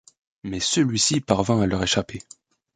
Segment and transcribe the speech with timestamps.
[0.43, 2.23] Mais celui-ci parvint à leur échapper.